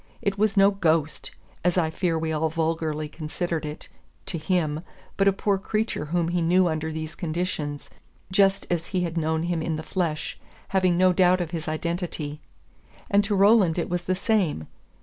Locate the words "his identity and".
11.51-13.23